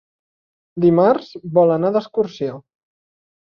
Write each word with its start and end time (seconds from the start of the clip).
Dimarts 0.85 1.29
vol 1.59 1.75
anar 1.75 1.93
d'excursió. 1.99 2.59